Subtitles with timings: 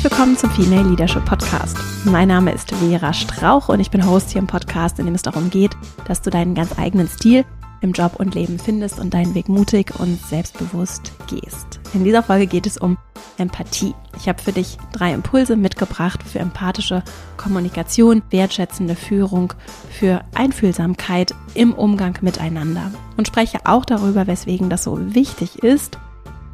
[0.00, 1.76] Herzlich willkommen zum Female Leadership Podcast.
[2.06, 5.20] Mein Name ist Vera Strauch und ich bin Host hier im Podcast, in dem es
[5.20, 5.72] darum geht,
[6.06, 7.44] dass du deinen ganz eigenen Stil
[7.82, 11.80] im Job und Leben findest und deinen Weg mutig und selbstbewusst gehst.
[11.92, 12.96] In dieser Folge geht es um
[13.36, 13.94] Empathie.
[14.16, 17.02] Ich habe für dich drei Impulse mitgebracht für empathische
[17.36, 19.52] Kommunikation, wertschätzende Führung,
[19.90, 25.98] für Einfühlsamkeit im Umgang miteinander und spreche auch darüber, weswegen das so wichtig ist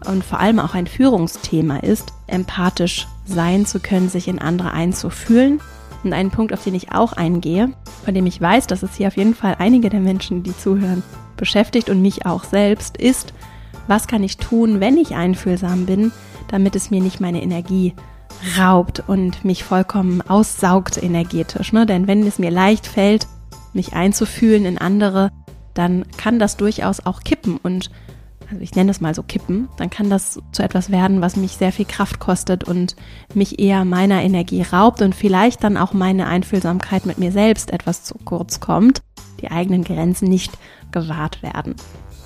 [0.07, 5.61] und vor allem auch ein Führungsthema ist, empathisch sein zu können, sich in andere einzufühlen.
[6.05, 7.73] Und einen Punkt, auf den ich auch eingehe,
[8.05, 11.03] von dem ich weiß, dass es hier auf jeden Fall einige der Menschen, die zuhören,
[11.37, 13.33] beschäftigt und mich auch selbst, ist,
[13.89, 16.13] was kann ich tun, wenn ich einfühlsam bin,
[16.49, 17.95] damit es mir nicht meine Energie
[18.59, 21.73] raubt und mich vollkommen aussaugt energetisch.
[21.73, 21.87] Ne?
[21.87, 23.27] Denn wenn es mir leicht fällt,
[23.73, 25.31] mich einzufühlen in andere,
[25.75, 27.91] dann kann das durchaus auch kippen und
[28.51, 31.53] also ich nenne es mal so kippen, dann kann das zu etwas werden, was mich
[31.53, 32.97] sehr viel Kraft kostet und
[33.35, 38.05] mich eher meiner Energie raubt und vielleicht dann auch meine Einfühlsamkeit mit mir selbst etwas
[38.05, 39.03] zu kurz kommt,
[39.41, 40.53] die eigenen Grenzen nicht
[40.93, 41.75] gewahrt werden.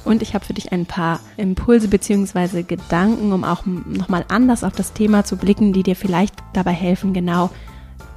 [0.05, 2.63] Und ich habe für dich ein paar Impulse bzw.
[2.63, 7.13] Gedanken, um auch nochmal anders auf das Thema zu blicken, die dir vielleicht dabei helfen,
[7.13, 7.51] genau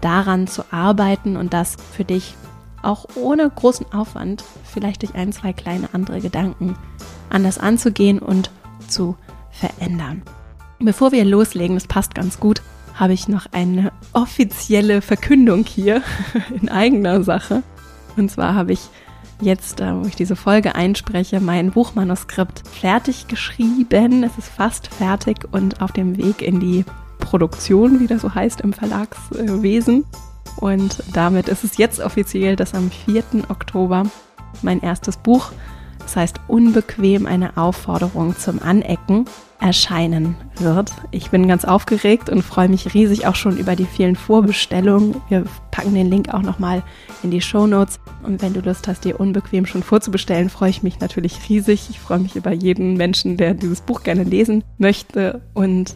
[0.02, 2.36] daran zu arbeiten und das für dich
[2.82, 6.76] auch ohne großen Aufwand vielleicht durch ein, zwei kleine andere Gedanken
[7.34, 8.52] anders anzugehen und
[8.88, 9.16] zu
[9.52, 10.22] verändern.
[10.80, 12.62] Bevor wir loslegen, das passt ganz gut,
[12.96, 16.02] habe ich noch eine offizielle Verkündung hier
[16.62, 17.64] in eigener Sache.
[18.18, 18.82] Und zwar habe ich
[19.42, 24.24] jetzt, äh, wo ich diese Folge einspreche, mein Buchmanuskript fertig geschrieben.
[24.24, 26.86] Es ist fast fertig und auf dem Weg in die
[27.20, 30.06] Produktion, wie das so heißt im Verlagswesen.
[30.58, 33.24] Und damit ist es jetzt offiziell, dass am 4.
[33.50, 34.04] Oktober
[34.62, 35.52] mein erstes Buch,
[36.04, 39.26] das heißt Unbequem eine Aufforderung zum Anecken,
[39.64, 40.92] erscheinen wird.
[41.12, 45.16] Ich bin ganz aufgeregt und freue mich riesig auch schon über die vielen Vorbestellungen.
[45.30, 46.84] Wir packen den Link auch nochmal
[47.24, 48.00] in die Show Notes.
[48.24, 51.88] Und wenn du Lust hast, dir unbequem schon vorzubestellen, freue ich mich natürlich riesig.
[51.90, 55.42] Ich freue mich über jeden Menschen, der dieses Buch gerne lesen möchte.
[55.54, 55.96] Und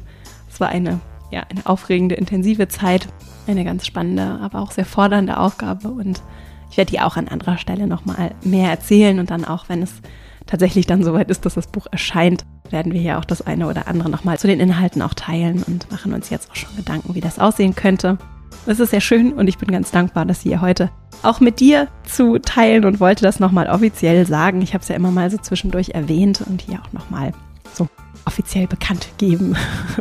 [0.49, 3.09] es war eine, ja, eine aufregende, intensive Zeit.
[3.47, 5.89] Eine ganz spannende, aber auch sehr fordernde Aufgabe.
[5.89, 6.21] Und
[6.69, 10.01] ich werde dir auch an anderer Stelle nochmal mehr erzählen und dann auch, wenn es
[10.45, 13.87] tatsächlich dann soweit ist, dass das Buch erscheint, werden wir hier auch das eine oder
[13.87, 17.21] andere nochmal zu den Inhalten auch teilen und machen uns jetzt auch schon Gedanken, wie
[17.21, 18.17] das aussehen könnte.
[18.65, 20.89] Es ist sehr schön und ich bin ganz dankbar, das hier heute
[21.23, 24.61] auch mit dir zu teilen und wollte das nochmal offiziell sagen.
[24.61, 27.31] Ich habe es ja immer mal so zwischendurch erwähnt und hier auch nochmal
[27.73, 27.87] so
[28.25, 29.55] offiziell bekannt geben.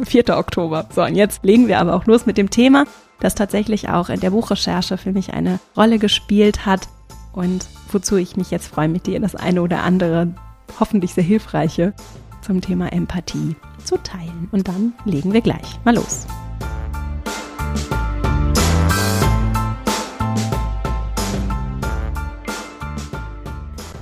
[0.05, 0.29] 4.
[0.37, 0.87] Oktober.
[0.93, 2.85] So, und jetzt legen wir aber auch los mit dem Thema,
[3.21, 6.89] das tatsächlich auch in der Buchrecherche für mich eine Rolle gespielt hat
[7.33, 10.35] und wozu ich mich jetzt freue, mit dir das eine oder andere
[10.81, 11.95] hoffentlich sehr hilfreiche
[12.43, 14.49] zum Thema Empathie zu teilen.
[14.53, 16.27] Und dann legen wir gleich mal los.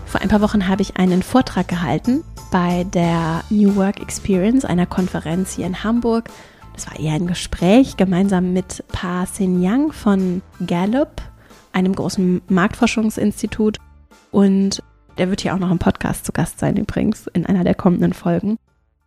[0.07, 4.87] Vor ein paar Wochen habe ich einen Vortrag gehalten bei der New Work Experience, einer
[4.87, 6.31] Konferenz hier in Hamburg.
[6.75, 11.23] Das war eher ein Gespräch gemeinsam mit Pa Sin Yang von Gallup,
[11.73, 13.79] einem großen Marktforschungsinstitut.
[14.33, 14.83] Und
[15.17, 18.13] der wird hier auch noch im Podcast zu Gast sein, übrigens, in einer der kommenden
[18.13, 18.57] Folgen.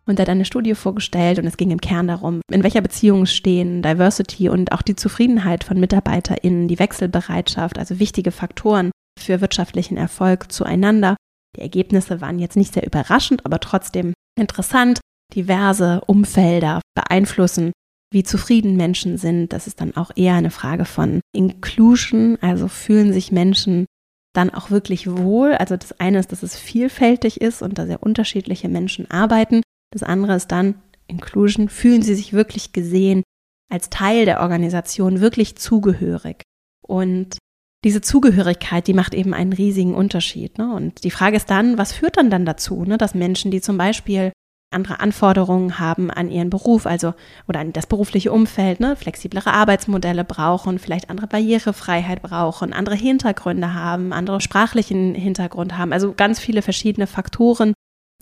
[0.06, 3.26] Und er hat eine Studie vorgestellt und es ging im Kern darum, in welcher Beziehung
[3.26, 8.90] stehen Diversity und auch die Zufriedenheit von MitarbeiterInnen, die Wechselbereitschaft, also wichtige Faktoren
[9.20, 11.16] für wirtschaftlichen Erfolg zueinander.
[11.56, 15.00] Die Ergebnisse waren jetzt nicht sehr überraschend, aber trotzdem interessant.
[15.34, 17.72] Diverse Umfelder beeinflussen,
[18.12, 19.52] wie zufrieden Menschen sind.
[19.52, 23.86] Das ist dann auch eher eine Frage von Inclusion, also fühlen sich Menschen
[24.34, 25.52] dann auch wirklich wohl.
[25.52, 29.62] Also das eine ist, dass es vielfältig ist und da sehr unterschiedliche Menschen arbeiten.
[29.90, 33.22] Das andere ist dann Inclusion, fühlen sie sich wirklich gesehen,
[33.70, 36.42] als Teil der Organisation wirklich zugehörig.
[36.86, 37.38] Und
[37.84, 40.58] diese Zugehörigkeit, die macht eben einen riesigen Unterschied.
[40.58, 40.72] Ne?
[40.74, 42.98] Und die Frage ist dann, was führt dann dann dazu, ne?
[42.98, 44.32] dass Menschen, die zum Beispiel
[44.70, 47.14] andere Anforderungen haben an ihren Beruf, also
[47.48, 53.74] oder an das berufliche Umfeld, ne, flexiblere Arbeitsmodelle brauchen, vielleicht andere Barrierefreiheit brauchen, andere Hintergründe
[53.74, 57.72] haben, andere sprachlichen Hintergrund haben, also ganz viele verschiedene Faktoren,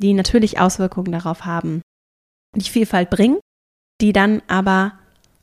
[0.00, 1.82] die natürlich Auswirkungen darauf haben,
[2.54, 3.38] die Vielfalt bringen,
[4.00, 4.93] die dann aber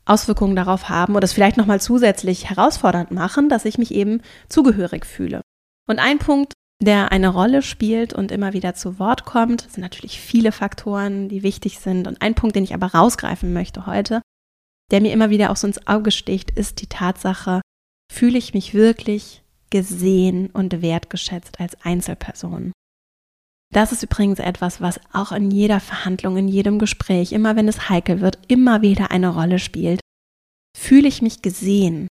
[0.06, 5.06] Auswirkungen darauf haben oder es vielleicht nochmal zusätzlich herausfordernd machen, dass ich mich eben zugehörig
[5.06, 5.40] fühle.
[5.86, 6.52] Und ein Punkt,
[6.82, 9.66] der eine Rolle spielt und immer wieder zu Wort kommt.
[9.66, 12.06] Es sind natürlich viele Faktoren, die wichtig sind.
[12.06, 14.22] Und ein Punkt, den ich aber rausgreifen möchte heute,
[14.90, 17.60] der mir immer wieder auch so ins Auge sticht, ist die Tatsache,
[18.12, 22.72] fühle ich mich wirklich gesehen und wertgeschätzt als Einzelperson.
[23.72, 27.88] Das ist übrigens etwas, was auch in jeder Verhandlung, in jedem Gespräch, immer wenn es
[27.88, 30.00] heikel wird, immer wieder eine Rolle spielt.
[30.76, 32.08] fühle ich mich gesehen?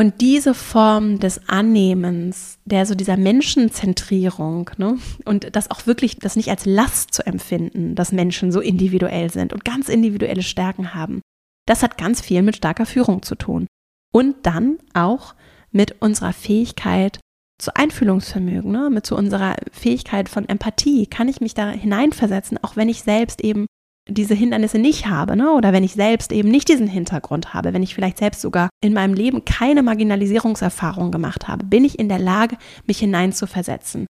[0.00, 6.36] Und diese Form des Annehmens, der so dieser Menschenzentrierung, ne, und das auch wirklich, das
[6.36, 11.20] nicht als Last zu empfinden, dass Menschen so individuell sind und ganz individuelle Stärken haben,
[11.66, 13.66] das hat ganz viel mit starker Führung zu tun.
[14.10, 15.34] Und dann auch
[15.70, 17.20] mit unserer Fähigkeit
[17.58, 18.88] zu Einfühlungsvermögen, ne?
[18.88, 21.08] mit zu unserer Fähigkeit von Empathie.
[21.08, 23.66] Kann ich mich da hineinversetzen, auch wenn ich selbst eben
[24.08, 25.52] diese Hindernisse nicht habe, ne?
[25.52, 28.92] oder wenn ich selbst eben nicht diesen Hintergrund habe, wenn ich vielleicht selbst sogar in
[28.92, 32.56] meinem Leben keine Marginalisierungserfahrung gemacht habe, bin ich in der Lage,
[32.86, 34.06] mich hineinzuversetzen.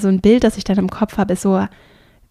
[0.00, 1.66] So ein Bild, das ich dann im Kopf habe, ist so,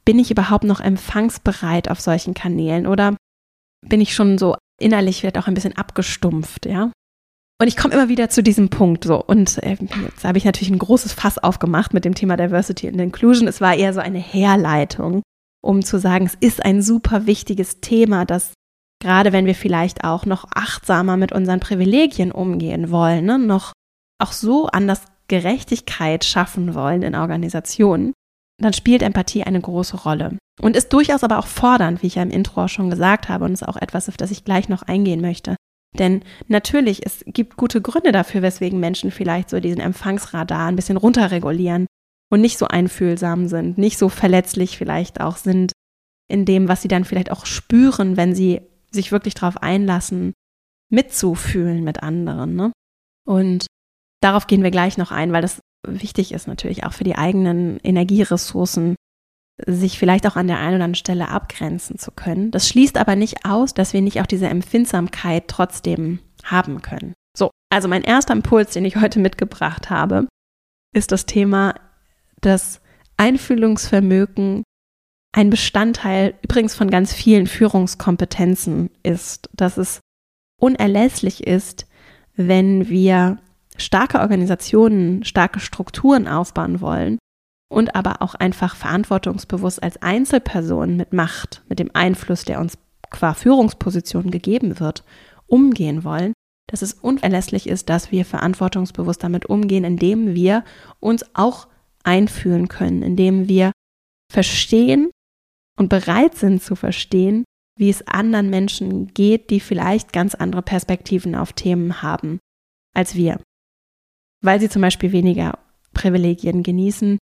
[0.03, 3.15] bin ich überhaupt noch empfangsbereit auf solchen Kanälen oder
[3.87, 6.91] bin ich schon so innerlich vielleicht auch ein bisschen abgestumpft, ja?
[7.61, 9.21] Und ich komme immer wieder zu diesem Punkt so.
[9.21, 13.01] Und äh, jetzt habe ich natürlich ein großes Fass aufgemacht mit dem Thema Diversity and
[13.01, 13.49] Inclusion.
[13.49, 15.21] Es war eher so eine Herleitung
[15.61, 18.53] um zu sagen, es ist ein super wichtiges Thema, das
[19.01, 23.73] gerade wenn wir vielleicht auch noch achtsamer mit unseren Privilegien umgehen wollen, ne, noch
[24.21, 28.13] auch so anders Gerechtigkeit schaffen wollen in Organisationen,
[28.61, 30.37] dann spielt Empathie eine große Rolle.
[30.61, 33.45] Und ist durchaus aber auch fordernd, wie ich ja im Intro auch schon gesagt habe,
[33.45, 35.55] und ist auch etwas, auf das ich gleich noch eingehen möchte.
[35.97, 40.97] Denn natürlich, es gibt gute Gründe dafür, weswegen Menschen vielleicht so diesen Empfangsradar ein bisschen
[40.97, 41.87] runterregulieren
[42.29, 45.71] und nicht so einfühlsam sind, nicht so verletzlich vielleicht auch sind
[46.27, 48.61] in dem, was sie dann vielleicht auch spüren, wenn sie
[48.91, 50.33] sich wirklich darauf einlassen,
[50.91, 52.55] mitzufühlen mit anderen.
[52.55, 52.71] Ne?
[53.27, 53.65] Und
[54.21, 57.79] darauf gehen wir gleich noch ein, weil das wichtig ist natürlich auch für die eigenen
[57.79, 58.95] Energieressourcen,
[59.65, 62.51] sich vielleicht auch an der einen oder anderen Stelle abgrenzen zu können.
[62.51, 67.13] Das schließt aber nicht aus, dass wir nicht auch diese Empfindsamkeit trotzdem haben können.
[67.37, 70.27] So, also mein erster Impuls, den ich heute mitgebracht habe,
[70.95, 71.75] ist das Thema
[72.41, 72.81] dass
[73.17, 74.63] Einfühlungsvermögen
[75.31, 79.99] ein Bestandteil übrigens von ganz vielen Führungskompetenzen ist, dass es
[80.59, 81.87] unerlässlich ist,
[82.35, 83.37] wenn wir
[83.77, 87.19] starke Organisationen, starke Strukturen aufbauen wollen
[87.71, 92.77] und aber auch einfach verantwortungsbewusst als Einzelpersonen mit Macht, mit dem Einfluss, der uns
[93.09, 95.03] qua Führungsposition gegeben wird,
[95.47, 96.33] umgehen wollen,
[96.67, 100.63] dass es unerlässlich ist, dass wir verantwortungsbewusst damit umgehen, indem wir
[100.99, 101.67] uns auch
[102.03, 103.71] einfühlen können, indem wir
[104.31, 105.09] verstehen
[105.77, 107.45] und bereit sind zu verstehen,
[107.77, 112.39] wie es anderen Menschen geht, die vielleicht ganz andere Perspektiven auf Themen haben
[112.93, 113.39] als wir.
[114.43, 115.57] Weil sie zum Beispiel weniger
[115.93, 117.17] Privilegien genießen,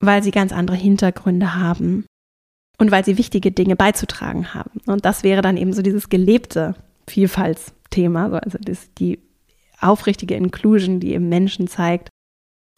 [0.00, 2.06] weil sie ganz andere Hintergründe haben
[2.78, 4.80] und weil sie wichtige Dinge beizutragen haben.
[4.86, 6.74] Und das wäre dann eben so dieses gelebte
[7.06, 9.18] Vielfaltsthema, also das, die
[9.80, 12.07] aufrichtige Inclusion, die eben Menschen zeigt,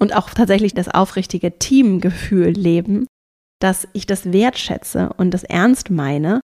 [0.01, 3.07] und auch tatsächlich das aufrichtige Teamgefühl leben,
[3.61, 6.41] dass ich das wertschätze und das ernst meine,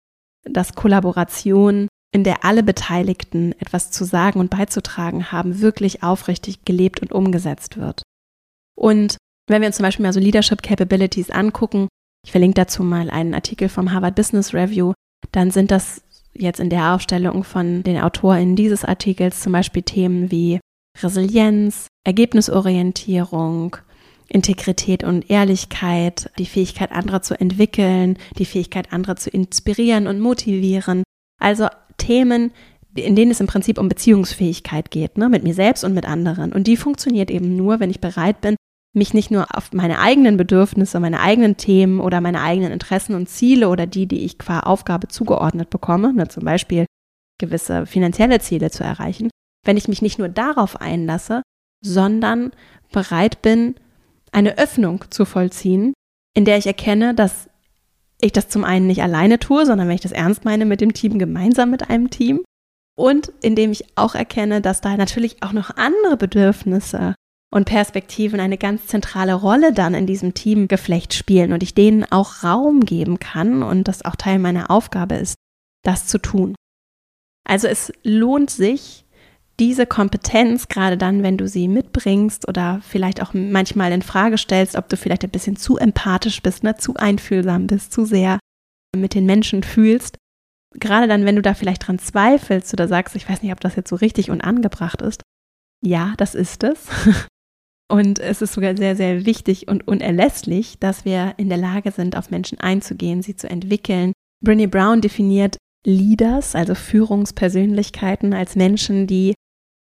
[0.43, 7.01] dass Kollaboration, in der alle Beteiligten etwas zu sagen und beizutragen haben, wirklich aufrichtig gelebt
[7.01, 8.01] und umgesetzt wird.
[8.75, 9.17] Und
[9.47, 11.87] wenn wir uns zum Beispiel mal so Leadership Capabilities angucken,
[12.25, 14.93] ich verlinke dazu mal einen Artikel vom Harvard Business Review,
[15.31, 16.01] dann sind das
[16.33, 20.59] jetzt in der Aufstellung von den AutorInnen dieses Artikels zum Beispiel Themen wie
[21.01, 23.77] Resilienz, Ergebnisorientierung,
[24.27, 31.03] Integrität und Ehrlichkeit, die Fähigkeit, andere zu entwickeln, die Fähigkeit, andere zu inspirieren und motivieren.
[31.39, 32.51] Also Themen,
[32.95, 36.53] in denen es im Prinzip um Beziehungsfähigkeit geht, ne, mit mir selbst und mit anderen.
[36.53, 38.55] Und die funktioniert eben nur, wenn ich bereit bin,
[38.93, 43.29] mich nicht nur auf meine eigenen Bedürfnisse, meine eigenen Themen oder meine eigenen Interessen und
[43.29, 46.85] Ziele oder die, die ich qua Aufgabe zugeordnet bekomme, ne, zum Beispiel
[47.39, 49.29] gewisse finanzielle Ziele zu erreichen,
[49.63, 51.41] wenn ich mich nicht nur darauf einlasse,
[51.83, 52.51] sondern
[52.91, 53.75] bereit bin,
[54.31, 55.93] eine Öffnung zu vollziehen,
[56.33, 57.49] in der ich erkenne, dass
[58.21, 60.93] ich das zum einen nicht alleine tue, sondern wenn ich das ernst meine, mit dem
[60.93, 62.41] Team gemeinsam mit einem Team.
[62.95, 67.15] Und indem ich auch erkenne, dass da natürlich auch noch andere Bedürfnisse
[67.51, 72.43] und Perspektiven eine ganz zentrale Rolle dann in diesem Teamgeflecht spielen und ich denen auch
[72.43, 75.35] Raum geben kann und das auch Teil meiner Aufgabe ist,
[75.83, 76.55] das zu tun.
[77.47, 79.05] Also es lohnt sich,
[79.61, 84.75] diese Kompetenz, gerade dann, wenn du sie mitbringst oder vielleicht auch manchmal in Frage stellst,
[84.75, 88.39] ob du vielleicht ein bisschen zu empathisch bist, ne, zu einfühlsam bist, zu sehr
[88.97, 90.17] mit den Menschen fühlst,
[90.73, 93.75] gerade dann, wenn du da vielleicht dran zweifelst oder sagst, ich weiß nicht, ob das
[93.75, 95.21] jetzt so richtig und angebracht ist.
[95.85, 96.87] Ja, das ist es.
[97.91, 102.15] Und es ist sogar sehr, sehr wichtig und unerlässlich, dass wir in der Lage sind,
[102.15, 104.13] auf Menschen einzugehen, sie zu entwickeln.
[104.41, 109.33] Brené Brown definiert Leaders, also Führungspersönlichkeiten, als Menschen, die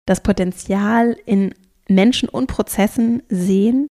[0.07, 1.55] das Potenzial in
[1.89, 3.89] Menschen und Prozessen sehen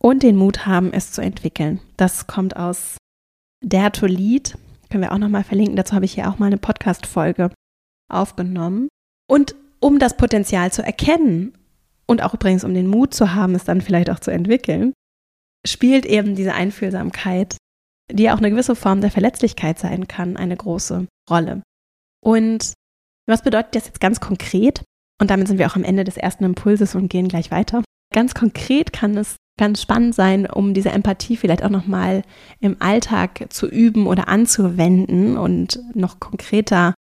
[0.00, 1.80] und den Mut haben, es zu entwickeln.
[1.96, 2.96] Das kommt aus
[3.64, 4.56] Dare to Lead,
[4.90, 5.76] können wir auch nochmal verlinken.
[5.76, 7.50] Dazu habe ich hier auch mal eine Podcast-Folge
[8.10, 8.88] aufgenommen.
[9.28, 11.56] Und um das Potenzial zu erkennen
[12.06, 14.92] und auch übrigens um den Mut zu haben, es dann vielleicht auch zu entwickeln,
[15.66, 17.56] spielt eben diese Einfühlsamkeit,
[18.10, 21.62] die auch eine gewisse Form der Verletzlichkeit sein kann, eine große Rolle.
[22.24, 22.72] Und
[23.26, 24.82] was bedeutet das jetzt ganz konkret?
[25.20, 27.82] Und damit sind wir auch am Ende des ersten Impulses und gehen gleich weiter.
[28.14, 32.22] Ganz konkret kann es ganz spannend sein, um diese Empathie vielleicht auch nochmal
[32.60, 36.94] im Alltag zu üben oder anzuwenden und noch konkreter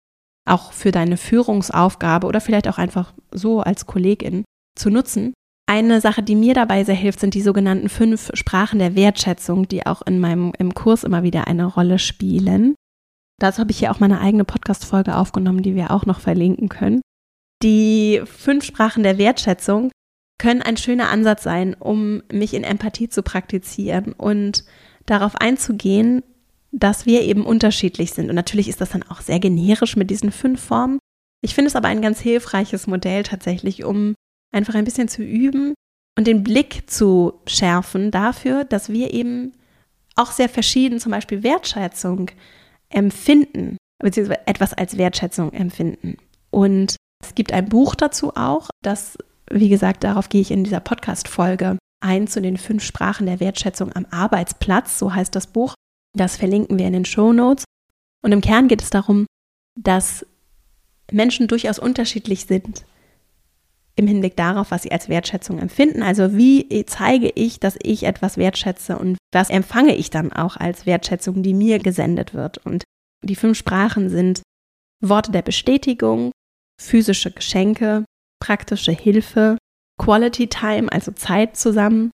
[0.48, 4.46] auch für deine Führungsaufgabe oder vielleicht auch einfach so als Kollegin
[4.78, 5.34] zu nutzen.
[5.68, 9.86] Eine Sache, die mir dabei sehr hilft, sind die sogenannten fünf Sprachen der Wertschätzung, die
[9.86, 12.76] auch in meinem im Kurs immer wieder eine Rolle spielen.
[13.42, 17.02] Dazu habe ich hier auch meine eigene Podcast-Folge aufgenommen, die wir auch noch verlinken können.
[17.64, 19.92] Die fünf Sprachen der Wertschätzung
[20.38, 24.66] können ein schöner Ansatz sein, um mich in Empathie zu praktizieren und
[25.06, 26.24] darauf einzugehen,
[26.72, 28.30] dass wir eben unterschiedlich sind.
[28.30, 31.00] Und natürlich ist das dann auch sehr generisch mit diesen fünf Formen.
[31.42, 34.16] Ich finde es aber ein ganz hilfreiches Modell tatsächlich, um
[34.54, 35.74] einfach ein bisschen zu üben
[36.18, 39.54] und den Blick zu schärfen dafür, dass wir eben
[40.16, 42.32] auch sehr verschieden zum Beispiel Wertschätzung
[42.90, 46.18] empfinden, beziehungsweise etwas als Wertschätzung empfinden.
[46.52, 49.18] Und es gibt ein Buch dazu auch, das,
[49.50, 53.92] wie gesagt, darauf gehe ich in dieser Podcast-Folge ein zu den fünf Sprachen der Wertschätzung
[53.94, 55.74] am Arbeitsplatz, so heißt das Buch.
[56.16, 57.66] Das verlinken wir in den Show Notes.
[58.24, 59.26] Und im Kern geht es darum,
[59.80, 60.26] dass
[61.12, 62.86] Menschen durchaus unterschiedlich sind
[63.96, 66.04] im Hinblick darauf, was sie als Wertschätzung empfinden.
[66.04, 70.86] Also wie zeige ich, dass ich etwas wertschätze und was empfange ich dann auch als
[70.86, 72.58] Wertschätzung, die mir gesendet wird.
[72.66, 72.84] Und
[73.24, 74.42] die fünf Sprachen sind
[75.02, 76.32] Worte der Bestätigung,
[76.82, 78.06] physische Geschenke,
[78.42, 79.58] praktische Hilfe,
[80.02, 82.12] Quality Time, also Zeit zusammen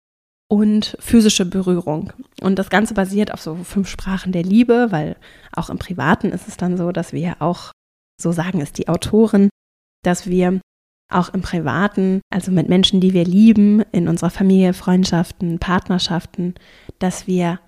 [0.50, 2.12] und physische Berührung.
[2.40, 5.16] Und das Ganze basiert auf so fünf Sprachen der Liebe, weil
[5.52, 7.72] auch im Privaten ist es dann so, dass wir auch,
[8.20, 9.48] so sagen es die Autoren,
[10.04, 10.60] dass wir
[11.10, 16.54] auch im Privaten, also mit Menschen, die wir lieben, in unserer Familie, Freundschaften, Partnerschaften,
[16.98, 17.60] dass wir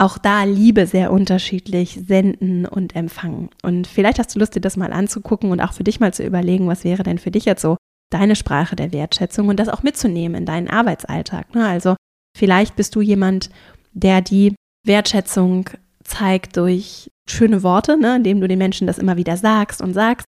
[0.00, 3.50] auch da Liebe sehr unterschiedlich senden und empfangen.
[3.62, 6.24] Und vielleicht hast du Lust, dir das mal anzugucken und auch für dich mal zu
[6.24, 7.76] überlegen, was wäre denn für dich jetzt so
[8.10, 11.54] deine Sprache der Wertschätzung und das auch mitzunehmen in deinen Arbeitsalltag.
[11.54, 11.66] Ne?
[11.66, 11.96] Also
[12.36, 13.50] vielleicht bist du jemand,
[13.92, 14.54] der die
[14.86, 15.68] Wertschätzung
[16.02, 20.26] zeigt durch schöne Worte, ne, indem du den Menschen das immer wieder sagst und sagst.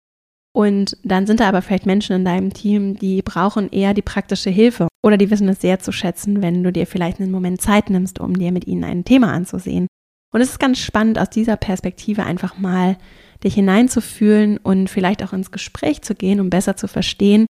[0.54, 4.50] Und dann sind da aber vielleicht Menschen in deinem Team, die brauchen eher die praktische
[4.50, 7.90] Hilfe oder die wissen es sehr zu schätzen, wenn du dir vielleicht einen Moment Zeit
[7.90, 9.86] nimmst, um dir mit ihnen ein Thema anzusehen.
[10.32, 12.96] Und es ist ganz spannend, aus dieser Perspektive einfach mal
[13.44, 17.46] dich hineinzufühlen und vielleicht auch ins Gespräch zu gehen, um besser zu verstehen,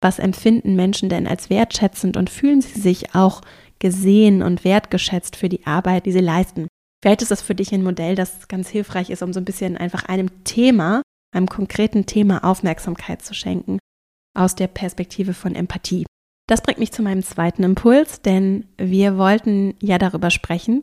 [0.00, 3.42] was empfinden Menschen denn als wertschätzend und fühlen sie sich auch
[3.78, 6.66] gesehen und wertgeschätzt für die Arbeit, die sie leisten.
[7.02, 9.76] Vielleicht ist das für dich ein Modell, das ganz hilfreich ist, um so ein bisschen
[9.76, 11.02] einfach einem Thema
[11.34, 13.78] einem konkreten Thema Aufmerksamkeit zu schenken,
[14.34, 16.06] aus der Perspektive von Empathie.
[16.46, 20.82] Das bringt mich zu meinem zweiten Impuls, denn wir wollten ja darüber sprechen,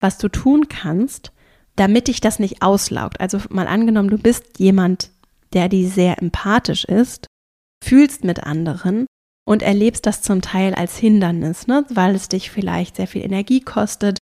[0.00, 1.32] was du tun kannst,
[1.76, 3.20] damit dich das nicht auslaugt.
[3.20, 5.10] Also mal angenommen, du bist jemand,
[5.52, 7.26] der die sehr empathisch ist,
[7.84, 9.06] fühlst mit anderen
[9.46, 11.84] und erlebst das zum Teil als Hindernis, ne?
[11.90, 14.18] weil es dich vielleicht sehr viel Energie kostet,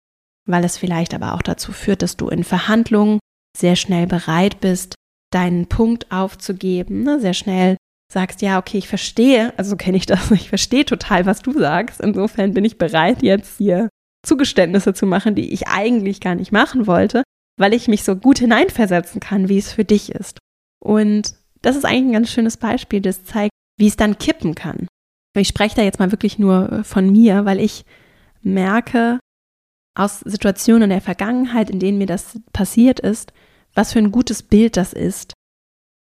[0.45, 3.19] weil es vielleicht aber auch dazu führt, dass du in Verhandlungen
[3.57, 4.95] sehr schnell bereit bist,
[5.33, 7.19] deinen Punkt aufzugeben, ne?
[7.19, 7.75] sehr schnell
[8.11, 12.01] sagst, ja, okay, ich verstehe, also kenne ich das, ich verstehe total, was du sagst.
[12.01, 13.89] Insofern bin ich bereit, jetzt hier
[14.25, 17.23] Zugeständnisse zu machen, die ich eigentlich gar nicht machen wollte,
[17.57, 20.39] weil ich mich so gut hineinversetzen kann, wie es für dich ist.
[20.83, 24.87] Und das ist eigentlich ein ganz schönes Beispiel, das zeigt, wie es dann kippen kann.
[25.35, 27.85] Ich spreche da jetzt mal wirklich nur von mir, weil ich
[28.41, 29.19] merke
[29.95, 33.33] aus Situationen in der Vergangenheit, in denen mir das passiert ist,
[33.73, 35.33] was für ein gutes Bild das ist,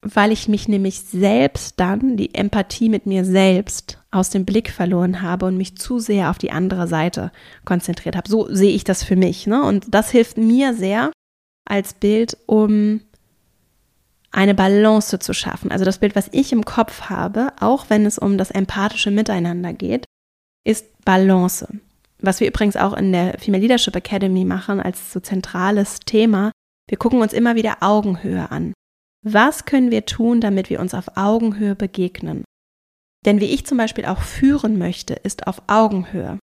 [0.03, 5.21] weil ich mich nämlich selbst dann, die Empathie mit mir selbst aus dem Blick verloren
[5.23, 7.33] habe und mich zu sehr auf die andere Seite
[7.65, 8.29] konzentriert habe.
[8.29, 9.47] So sehe ich das für mich.
[9.47, 9.63] Ne?
[9.63, 11.13] Und das hilft mir sehr
[11.69, 13.03] als Bild, um
[14.33, 15.71] eine Balance zu schaffen.
[15.71, 19.73] Also das Bild, was ich im Kopf habe, auch wenn es um das empathische Miteinander
[19.73, 20.07] geht,
[20.65, 21.69] ist Balance.
[22.21, 26.53] Was wir übrigens auch in der Female Leadership Academy machen als so zentrales Thema,
[26.89, 28.73] wir gucken uns immer wieder Augenhöhe an.
[29.23, 32.45] Was können wir tun, damit wir uns auf Augenhöhe begegnen?
[33.27, 36.39] Denn wie ich zum Beispiel auch führen möchte, ist auf Augenhöhe.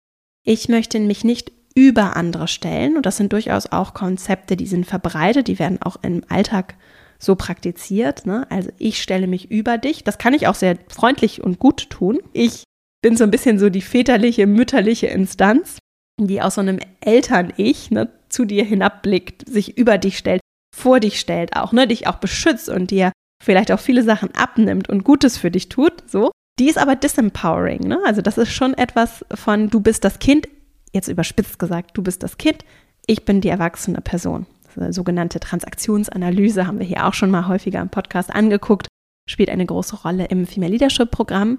[0.44, 4.86] Ich möchte mich nicht über andere stellen und das sind durchaus auch Konzepte, die sind
[4.86, 6.76] verbreitet, die werden auch im Alltag
[7.18, 8.26] so praktiziert.
[8.26, 8.46] Ne?
[8.50, 10.02] Also ich stelle mich über dich.
[10.04, 12.20] Das kann ich auch sehr freundlich und gut tun.
[12.32, 12.64] Ich
[13.02, 15.78] bin so ein bisschen so die väterliche, mütterliche Instanz,
[16.20, 20.40] die aus so einem Eltern-Ich ne, zu dir hinabblickt, sich über dich stellt,
[20.74, 23.12] vor dich stellt auch, ne, dich auch beschützt und dir
[23.42, 27.80] vielleicht auch viele Sachen abnimmt und Gutes für dich tut, so, die ist aber disempowering.
[27.86, 27.98] Ne?
[28.06, 30.48] Also das ist schon etwas von, du bist das Kind,
[30.92, 32.64] jetzt überspitzt gesagt, du bist das Kind,
[33.06, 34.46] ich bin die erwachsene Person.
[34.90, 38.88] Sogenannte Transaktionsanalyse haben wir hier auch schon mal häufiger im Podcast angeguckt,
[39.28, 41.58] spielt eine große Rolle im Female Leadership Programm,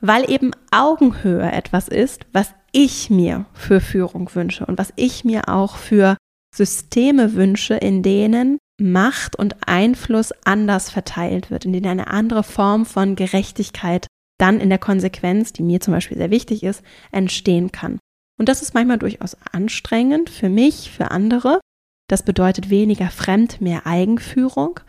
[0.00, 5.48] weil eben Augenhöhe etwas ist, was ich mir für Führung wünsche und was ich mir
[5.48, 6.16] auch für
[6.58, 12.84] Systeme wünsche, in denen Macht und Einfluss anders verteilt wird, in denen eine andere Form
[12.84, 14.06] von Gerechtigkeit
[14.38, 17.98] dann in der Konsequenz, die mir zum Beispiel sehr wichtig ist, entstehen kann.
[18.38, 21.60] Und das ist manchmal durchaus anstrengend für mich, für andere.
[22.08, 24.80] Das bedeutet weniger Fremd, mehr Eigenführung,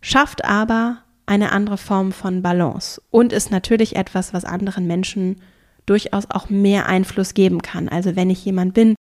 [0.00, 5.40] schafft aber eine andere Form von Balance und ist natürlich etwas, was anderen Menschen
[5.86, 7.88] durchaus auch mehr Einfluss geben kann.
[7.88, 8.94] Also wenn ich jemand bin,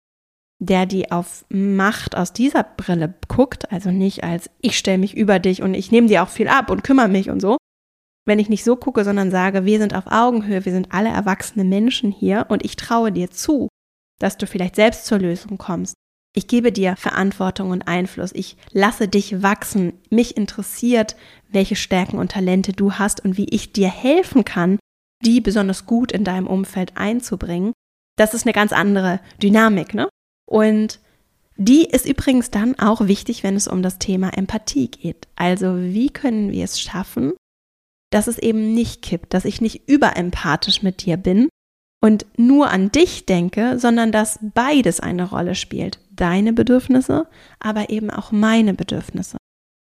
[0.63, 5.41] der die auf Macht aus dieser Brille guckt, also nicht als ich stelle mich über
[5.41, 7.57] dich und ich nehme dir auch viel ab und kümmere mich und so.
[8.25, 11.65] Wenn ich nicht so gucke, sondern sage, wir sind auf Augenhöhe, wir sind alle erwachsene
[11.65, 13.67] Menschen hier und ich traue dir zu,
[14.21, 15.95] dass du vielleicht selbst zur Lösung kommst.
[16.33, 18.31] Ich gebe dir Verantwortung und Einfluss.
[18.33, 19.95] Ich lasse dich wachsen.
[20.11, 21.17] Mich interessiert,
[21.49, 24.79] welche Stärken und Talente du hast und wie ich dir helfen kann,
[25.25, 27.73] die besonders gut in deinem Umfeld einzubringen.
[28.17, 30.09] Das ist eine ganz andere Dynamik, ne?
[30.53, 31.01] Und
[31.57, 35.27] die ist übrigens dann auch wichtig, wenn es um das Thema Empathie geht.
[35.35, 37.33] Also wie können wir es schaffen,
[38.11, 41.49] dass es eben nicht kippt, dass ich nicht überempathisch mit dir bin
[42.03, 46.01] und nur an dich denke, sondern dass beides eine Rolle spielt.
[46.11, 47.29] Deine Bedürfnisse,
[47.59, 49.39] aber eben auch meine Bedürfnisse.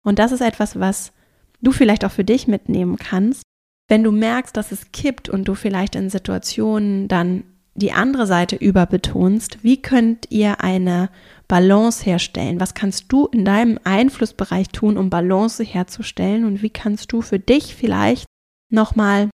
[0.04, 1.12] Und das ist etwas, was
[1.60, 3.42] du vielleicht auch für dich mitnehmen kannst,
[3.86, 7.44] wenn du merkst, dass es kippt und du vielleicht in Situationen dann
[7.78, 11.10] die andere Seite überbetonst, wie könnt ihr eine
[11.46, 12.60] Balance herstellen?
[12.60, 16.44] Was kannst du in deinem Einflussbereich tun, um Balance herzustellen?
[16.44, 18.26] Und wie kannst du für dich vielleicht
[18.70, 19.30] nochmal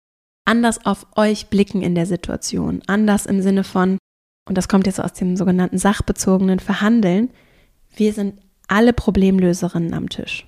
[0.45, 2.81] anders auf euch blicken in der Situation?
[2.87, 3.97] Anders im Sinne von,
[4.47, 7.29] und das kommt jetzt aus dem sogenannten sachbezogenen Verhandeln,
[7.95, 10.47] wir sind alle Problemlöserinnen am Tisch.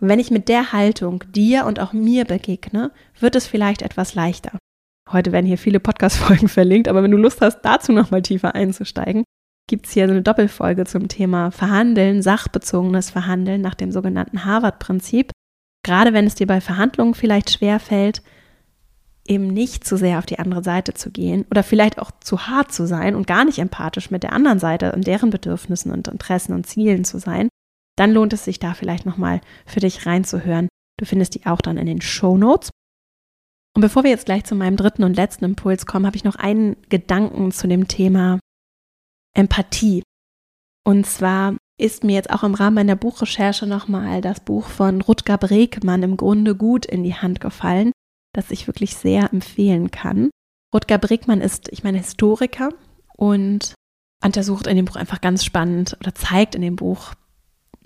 [0.00, 4.14] Und wenn ich mit der Haltung dir und auch mir begegne, wird es vielleicht etwas
[4.14, 4.52] leichter.
[5.12, 9.24] Heute werden hier viele Podcast-Folgen verlinkt, aber wenn du Lust hast, dazu nochmal tiefer einzusteigen,
[9.68, 15.32] gibt es hier eine Doppelfolge zum Thema Verhandeln, sachbezogenes Verhandeln nach dem sogenannten Harvard-Prinzip.
[15.84, 18.22] Gerade wenn es dir bei Verhandlungen vielleicht schwer fällt,
[19.26, 22.72] eben nicht zu sehr auf die andere Seite zu gehen oder vielleicht auch zu hart
[22.72, 26.52] zu sein und gar nicht empathisch mit der anderen Seite und deren Bedürfnissen und Interessen
[26.52, 27.48] und Zielen zu sein,
[27.96, 30.68] dann lohnt es sich da vielleicht nochmal für dich reinzuhören.
[30.98, 32.70] Du findest die auch dann in den Show Notes.
[33.74, 36.36] Und bevor wir jetzt gleich zu meinem dritten und letzten Impuls kommen, habe ich noch
[36.36, 38.40] einen Gedanken zu dem Thema
[39.34, 40.02] Empathie.
[40.84, 45.38] Und zwar ist mir jetzt auch im Rahmen meiner Buchrecherche nochmal das Buch von Rutger
[45.38, 47.92] Bregmann im Grunde gut in die Hand gefallen,
[48.34, 50.30] das ich wirklich sehr empfehlen kann.
[50.74, 52.70] Rutger Bregmann ist, ich meine, Historiker
[53.16, 53.74] und
[54.24, 57.14] untersucht in dem Buch einfach ganz spannend oder zeigt in dem Buch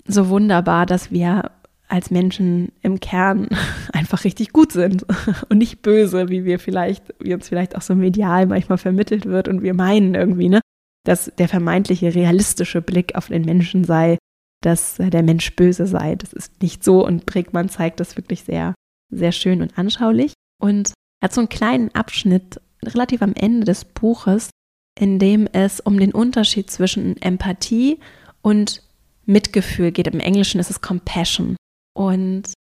[0.07, 1.53] so wunderbar, dass wir
[1.95, 3.49] als Menschen im Kern
[3.93, 5.07] einfach richtig gut sind
[5.49, 9.47] und nicht böse, wie wir vielleicht, wie uns vielleicht auch so medial manchmal vermittelt wird
[9.47, 10.61] und wir meinen irgendwie, ne,
[11.07, 14.19] dass der vermeintliche realistische Blick auf den Menschen sei,
[14.61, 16.17] dass der Mensch böse sei.
[16.17, 18.75] Das ist nicht so und Bregmann zeigt das wirklich sehr,
[19.11, 20.33] sehr schön und anschaulich.
[20.61, 24.51] Und er hat so einen kleinen Abschnitt relativ am Ende des Buches,
[24.99, 28.01] in dem es um den Unterschied zwischen Empathie
[28.43, 28.83] und
[29.27, 30.09] Mitgefühl geht.
[30.09, 31.57] Im Englischen ist es Compassion.
[31.97, 32.53] Und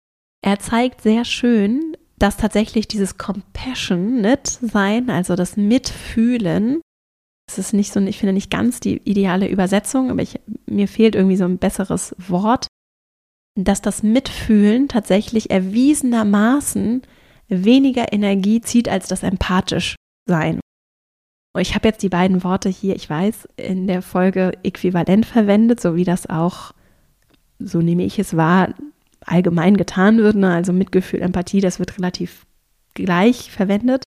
[0.42, 6.81] er zeigt sehr schön, dass tatsächlich dieses Compassionate sein, also das Mitfühlen,
[7.49, 11.14] es ist nicht so, ich finde nicht ganz die ideale Übersetzung, aber ich, mir fehlt
[11.14, 12.68] irgendwie so ein besseres Wort,
[13.59, 17.03] dass das Mitfühlen tatsächlich erwiesenermaßen
[17.49, 19.97] weniger Energie zieht als das empathisch
[20.29, 20.61] sein.
[21.55, 25.81] Und ich habe jetzt die beiden Worte hier, ich weiß, in der Folge äquivalent verwendet,
[25.81, 26.73] so wie das auch,
[27.59, 28.75] so nehme ich es wahr,
[29.27, 30.37] allgemein getan wird.
[30.37, 30.53] Ne?
[30.53, 32.47] Also Mitgefühl, Empathie, das wird relativ
[32.95, 34.05] gleich verwendet.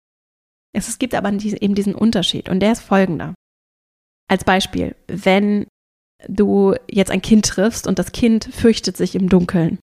[0.72, 3.34] Es gibt aber eben diesen Unterschied und der ist folgender.
[4.28, 5.66] Als Beispiel, wenn
[6.28, 9.78] du jetzt ein Kind triffst und das Kind fürchtet sich im Dunkeln,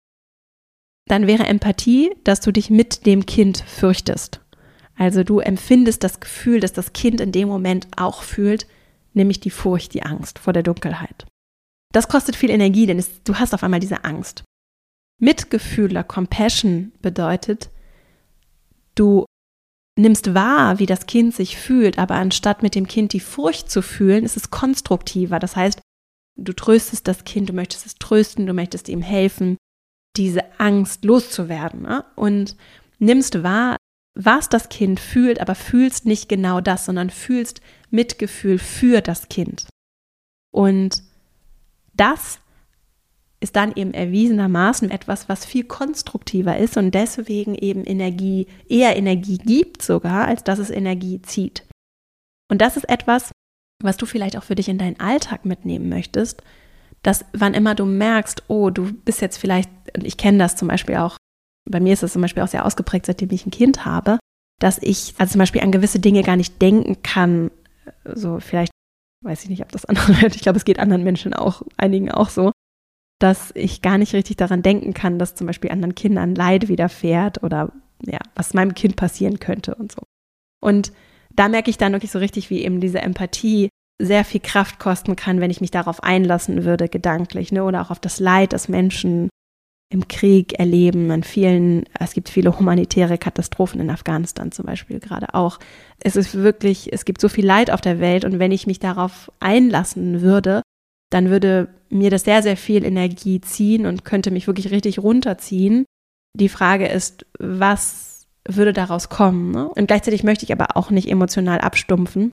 [1.06, 4.40] dann wäre Empathie, dass du dich mit dem Kind fürchtest.
[4.96, 8.66] Also du empfindest das Gefühl, dass das Kind in dem Moment auch fühlt,
[9.14, 11.26] nämlich die Furcht, die Angst vor der Dunkelheit.
[11.92, 14.44] Das kostet viel Energie, denn es, du hast auf einmal diese Angst.
[15.20, 17.70] Mitgefühler, Compassion bedeutet,
[18.94, 19.26] du
[19.96, 23.82] nimmst wahr, wie das Kind sich fühlt, aber anstatt mit dem Kind die Furcht zu
[23.82, 25.38] fühlen, ist es konstruktiver.
[25.38, 25.80] Das heißt,
[26.36, 29.56] du tröstest das Kind, du möchtest es trösten, du möchtest ihm helfen,
[30.16, 32.04] diese Angst loszuwerden ne?
[32.16, 32.56] und
[32.98, 33.76] nimmst wahr,
[34.14, 39.66] was das Kind fühlt, aber fühlst nicht genau das, sondern fühlst Mitgefühl für das Kind.
[40.52, 41.02] Und
[41.94, 42.40] das
[43.42, 49.38] ist dann eben erwiesenermaßen etwas, was viel konstruktiver ist und deswegen eben Energie, eher Energie
[49.38, 51.66] gibt sogar, als dass es Energie zieht.
[52.50, 53.32] Und das ist etwas,
[53.82, 56.42] was du vielleicht auch für dich in deinen Alltag mitnehmen möchtest,
[57.02, 59.70] dass wann immer du merkst, oh, du bist jetzt vielleicht,
[60.02, 61.16] ich kenne das zum Beispiel auch,
[61.68, 64.18] bei mir ist es zum Beispiel auch sehr ausgeprägt, seitdem ich ein Kind habe,
[64.60, 67.50] dass ich also zum Beispiel an gewisse Dinge gar nicht denken kann,
[68.04, 68.72] so vielleicht,
[69.24, 72.28] weiß ich nicht, ob das andere, ich glaube, es geht anderen Menschen auch, einigen auch
[72.28, 72.52] so,
[73.20, 77.42] dass ich gar nicht richtig daran denken kann, dass zum Beispiel anderen Kindern Leid widerfährt
[77.42, 77.70] oder
[78.04, 80.02] ja, was meinem Kind passieren könnte und so.
[80.60, 80.92] Und
[81.34, 83.68] da merke ich dann wirklich so richtig, wie eben diese Empathie
[84.00, 87.64] sehr viel Kraft kosten kann, wenn ich mich darauf einlassen würde, gedanklich, ne?
[87.64, 89.28] Oder auch auf das Leid, das Menschen
[89.92, 95.34] im Krieg erleben, an vielen, es gibt viele humanitäre Katastrophen in Afghanistan zum Beispiel gerade
[95.34, 95.58] auch.
[95.98, 98.78] Es ist wirklich, es gibt so viel Leid auf der Welt und wenn ich mich
[98.78, 100.62] darauf einlassen würde,
[101.10, 105.84] dann würde mir das sehr, sehr viel Energie ziehen und könnte mich wirklich richtig runterziehen.
[106.34, 109.50] Die Frage ist, was würde daraus kommen?
[109.50, 109.68] Ne?
[109.68, 112.30] Und gleichzeitig möchte ich aber auch nicht emotional abstumpfen.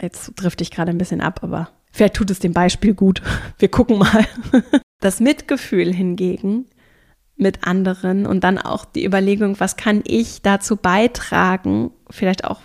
[0.00, 3.20] Jetzt drifte ich gerade ein bisschen ab, aber vielleicht tut es dem Beispiel gut.
[3.58, 4.26] Wir gucken mal.
[5.02, 6.66] Das Mitgefühl hingegen
[7.36, 12.60] mit anderen und dann auch die Überlegung, was kann ich dazu beitragen, vielleicht auch,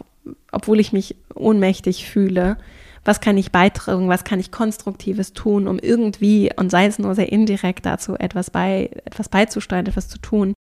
[0.51, 2.57] obwohl ich mich ohnmächtig fühle,
[3.05, 7.13] was kann ich beitragen, was kann ich Konstruktives tun, um irgendwie, und sei es nur
[7.13, 10.53] sehr indirekt dazu, etwas, bei, etwas beizusteuern, etwas zu tun.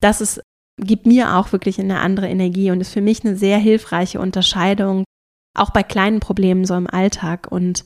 [0.00, 0.42] Das ist,
[0.76, 5.04] gibt mir auch wirklich eine andere Energie und ist für mich eine sehr hilfreiche Unterscheidung,
[5.56, 7.84] auch bei kleinen Problemen so im Alltag und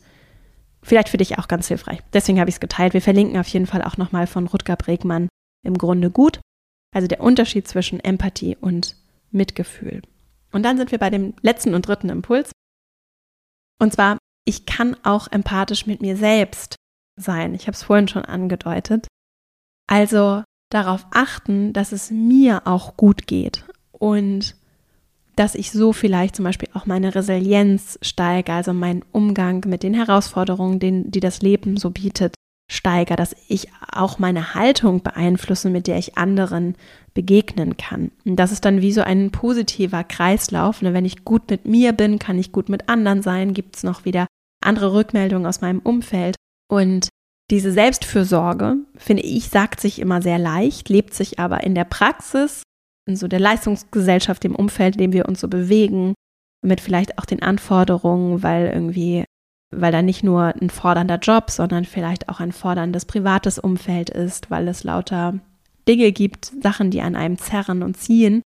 [0.82, 1.98] vielleicht für dich auch ganz hilfreich.
[2.14, 2.94] Deswegen habe ich es geteilt.
[2.94, 5.28] Wir verlinken auf jeden Fall auch nochmal von Rutger Bregmann
[5.62, 6.40] im Grunde gut.
[6.94, 8.96] Also der Unterschied zwischen Empathie und
[9.30, 10.00] Mitgefühl.
[10.50, 12.52] Und dann sind wir bei dem letzten und dritten Impuls.
[13.78, 16.76] Und zwar, ich kann auch empathisch mit mir selbst
[17.16, 17.54] sein.
[17.54, 19.06] Ich habe es vorhin schon angedeutet.
[19.86, 24.54] Also darauf achten, dass es mir auch gut geht und
[25.36, 29.94] dass ich so vielleicht zum Beispiel auch meine Resilienz steige, also meinen Umgang mit den
[29.94, 32.34] Herausforderungen, den, die das Leben so bietet,
[32.70, 36.76] steige, dass ich auch meine Haltung beeinflusse, mit der ich anderen
[37.14, 38.12] begegnen kann.
[38.24, 40.82] Und das ist dann wie so ein positiver Kreislauf.
[40.82, 40.92] Ne?
[40.92, 44.04] Wenn ich gut mit mir bin, kann ich gut mit anderen sein, gibt es noch
[44.04, 44.26] wieder
[44.62, 46.36] andere Rückmeldungen aus meinem Umfeld.
[46.70, 47.08] Und
[47.50, 52.62] diese Selbstfürsorge, finde ich, sagt sich immer sehr leicht, lebt sich aber in der Praxis,
[53.06, 56.14] in so der Leistungsgesellschaft, dem Umfeld, in dem wir uns so bewegen,
[56.62, 59.24] mit vielleicht auch den Anforderungen, weil irgendwie,
[59.74, 64.50] weil da nicht nur ein fordernder Job, sondern vielleicht auch ein forderndes privates Umfeld ist,
[64.50, 65.40] weil es lauter
[65.86, 68.42] Dinge gibt, Sachen, die an einem zerren und ziehen,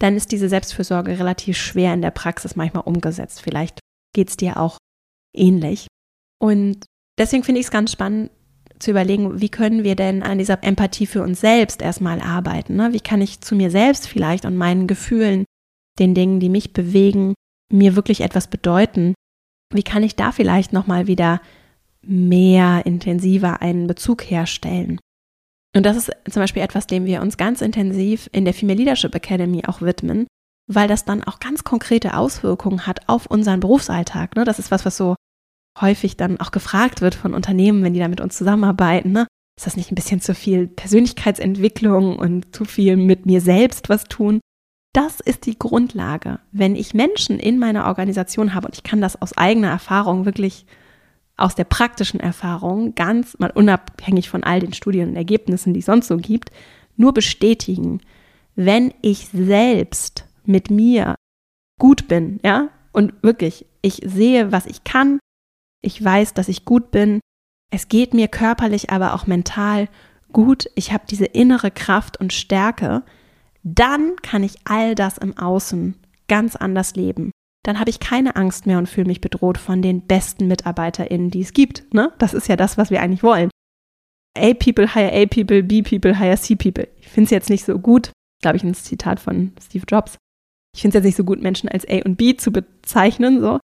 [0.00, 3.40] dann ist diese Selbstfürsorge relativ schwer in der Praxis manchmal umgesetzt.
[3.40, 3.80] Vielleicht
[4.14, 4.78] geht es dir auch
[5.34, 5.86] ähnlich.
[6.40, 6.84] Und
[7.18, 8.30] deswegen finde ich es ganz spannend
[8.78, 12.76] zu überlegen, wie können wir denn an dieser Empathie für uns selbst erstmal arbeiten?
[12.76, 12.92] Ne?
[12.92, 15.44] Wie kann ich zu mir selbst vielleicht und meinen Gefühlen,
[15.98, 17.34] den Dingen, die mich bewegen,
[17.72, 19.14] mir wirklich etwas bedeuten?
[19.74, 21.40] Wie kann ich da vielleicht nochmal wieder
[22.02, 25.00] mehr intensiver einen Bezug herstellen?
[25.76, 29.14] Und das ist zum Beispiel etwas, dem wir uns ganz intensiv in der Female Leadership
[29.14, 30.28] Academy auch widmen,
[30.70, 34.36] weil das dann auch ganz konkrete Auswirkungen hat auf unseren Berufsalltag.
[34.36, 34.44] Ne?
[34.44, 35.16] Das ist was, was so
[35.80, 39.10] häufig dann auch gefragt wird von Unternehmen, wenn die da mit uns zusammenarbeiten.
[39.10, 39.26] Ne?
[39.58, 44.04] Ist das nicht ein bisschen zu viel Persönlichkeitsentwicklung und zu viel mit mir selbst was
[44.04, 44.40] tun?
[44.94, 46.38] Das ist die Grundlage.
[46.52, 50.66] Wenn ich Menschen in meiner Organisation habe, und ich kann das aus eigener Erfahrung wirklich
[51.36, 55.86] aus der praktischen Erfahrung, ganz mal unabhängig von all den Studien und Ergebnissen, die es
[55.86, 56.52] sonst so gibt,
[56.96, 58.00] nur bestätigen,
[58.54, 61.16] wenn ich selbst mit mir
[61.80, 65.18] gut bin, ja, und wirklich, ich sehe, was ich kann,
[65.82, 67.18] ich weiß, dass ich gut bin,
[67.72, 69.88] es geht mir körperlich, aber auch mental
[70.32, 73.02] gut, ich habe diese innere Kraft und Stärke,
[73.64, 75.94] dann kann ich all das im Außen
[76.28, 77.32] ganz anders leben
[77.64, 81.40] dann habe ich keine Angst mehr und fühle mich bedroht von den besten MitarbeiterInnen, die
[81.40, 81.92] es gibt.
[81.92, 82.12] Ne?
[82.18, 83.50] Das ist ja das, was wir eigentlich wollen.
[84.36, 86.88] A-People hire A-People, B-People hire C-People.
[87.00, 90.18] Ich finde es jetzt nicht so gut, glaube ich, ein Zitat von Steve Jobs.
[90.74, 93.40] Ich finde es jetzt nicht so gut, Menschen als A und B zu bezeichnen.
[93.40, 93.60] So.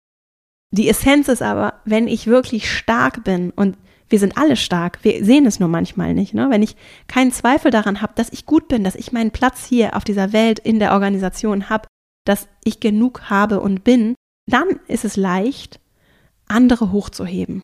[0.72, 3.76] Die Essenz ist aber, wenn ich wirklich stark bin und
[4.08, 6.34] wir sind alle stark, wir sehen es nur manchmal nicht.
[6.34, 6.48] Ne?
[6.50, 9.96] Wenn ich keinen Zweifel daran habe, dass ich gut bin, dass ich meinen Platz hier
[9.96, 11.88] auf dieser Welt in der Organisation habe,
[12.26, 14.14] dass ich genug habe und bin,
[14.50, 15.80] dann ist es leicht,
[16.46, 17.62] andere hochzuheben.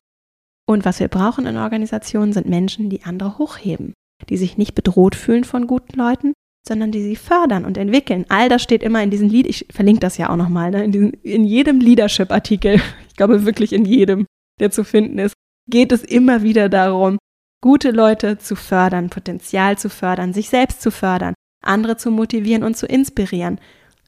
[0.67, 3.93] Und was wir brauchen in Organisationen sind Menschen, die andere hochheben.
[4.29, 6.33] die sich nicht bedroht fühlen von guten Leuten,
[6.67, 8.25] sondern die sie fördern und entwickeln.
[8.29, 9.47] All das steht immer in diesem Lied.
[9.47, 10.83] Ich verlinke das ja auch nochmal, ne?
[10.83, 12.75] in, diesen, in jedem Leadership-Artikel,
[13.07, 14.27] ich glaube wirklich in jedem,
[14.59, 15.33] der zu finden ist,
[15.71, 17.17] geht es immer wieder darum,
[17.61, 22.77] gute Leute zu fördern, Potenzial zu fördern, sich selbst zu fördern, andere zu motivieren und
[22.77, 23.59] zu inspirieren.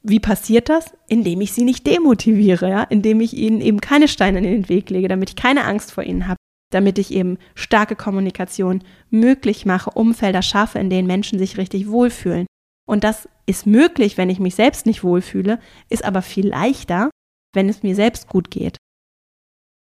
[0.02, 0.92] Wie passiert das?
[1.08, 2.82] Indem ich sie nicht demotiviere, ja?
[2.82, 6.04] indem ich ihnen eben keine Steine in den Weg lege, damit ich keine Angst vor
[6.04, 6.36] ihnen habe,
[6.70, 12.46] damit ich eben starke Kommunikation möglich mache, Umfelder schaffe, in denen Menschen sich richtig wohlfühlen.
[12.86, 17.10] Und das ist möglich, wenn ich mich selbst nicht wohlfühle, ist aber viel leichter,
[17.54, 18.76] wenn es mir selbst gut geht.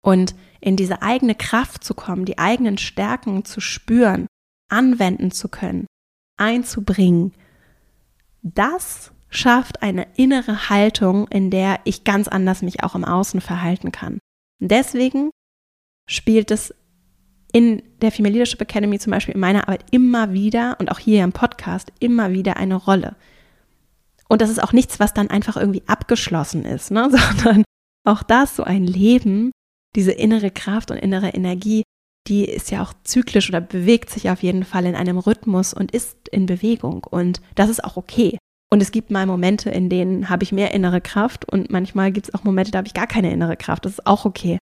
[0.08, 4.26] Und in diese eigene Kraft zu kommen, die eigenen Stärken zu spüren,
[4.72, 5.86] anwenden zu können,
[6.38, 7.34] einzubringen,
[8.42, 13.92] das schafft eine innere Haltung, in der ich ganz anders mich auch im Außen verhalten
[13.92, 14.20] kann.
[14.62, 15.30] Deswegen
[16.10, 16.74] spielt es
[17.52, 21.22] in der Female Leadership Academy zum Beispiel in meiner Arbeit immer wieder und auch hier
[21.26, 23.18] im Podcast immer wieder eine Rolle.
[24.30, 27.10] Und das ist auch nichts, was dann einfach irgendwie abgeschlossen ist, ne?
[27.42, 27.66] sondern
[28.06, 29.52] auch das, so ein Leben,
[29.96, 31.84] diese innere Kraft und innere Energie,
[32.28, 35.92] die ist ja auch zyklisch oder bewegt sich auf jeden Fall in einem Rhythmus und
[35.92, 37.04] ist in Bewegung.
[37.04, 38.38] Und das ist auch okay.
[38.70, 42.28] Und es gibt mal Momente, in denen habe ich mehr innere Kraft und manchmal gibt
[42.28, 43.86] es auch Momente, da habe ich gar keine innere Kraft.
[43.86, 44.58] Das ist auch okay.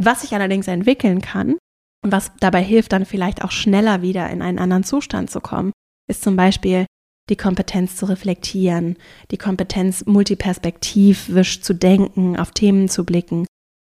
[0.00, 1.56] Was ich allerdings entwickeln kann
[2.04, 5.72] und was dabei hilft, dann vielleicht auch schneller wieder in einen anderen Zustand zu kommen,
[6.08, 6.86] ist zum Beispiel
[7.28, 8.96] die Kompetenz zu reflektieren,
[9.30, 13.46] die Kompetenz multiperspektivisch zu denken, auf Themen zu blicken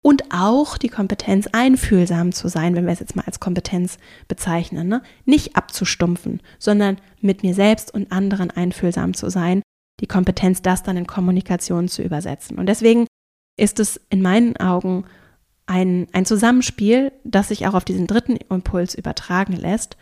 [0.05, 4.87] und auch die Kompetenz einfühlsam zu sein, wenn wir es jetzt mal als Kompetenz bezeichnen,
[4.87, 5.01] ne?
[5.25, 9.63] nicht abzustumpfen, sondern mit mir selbst und anderen einfühlsam zu sein,
[10.01, 12.59] die Kompetenz, das dann in Kommunikation zu übersetzen.
[12.59, 13.07] Und deswegen
[13.57, 15.05] ist es in meinen Augen
[15.65, 19.97] ein, ein Zusammenspiel, das sich auch auf diesen dritten Impuls übertragen lässt,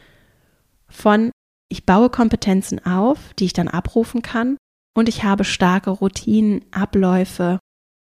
[0.89, 1.31] von
[1.69, 4.57] ich baue Kompetenzen auf, die ich dann abrufen kann
[4.97, 7.57] und ich habe starke Routinen, Abläufe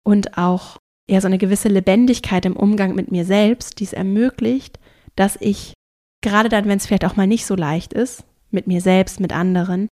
[0.05, 0.79] und auch
[1.11, 4.79] eher so eine gewisse Lebendigkeit im Umgang mit mir selbst, die es ermöglicht,
[5.16, 5.75] dass ich
[6.23, 9.33] gerade dann, wenn es vielleicht auch mal nicht so leicht ist, mit mir selbst, mit
[9.33, 9.88] anderen,